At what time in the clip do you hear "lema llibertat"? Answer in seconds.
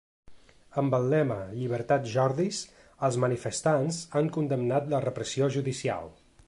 1.11-2.09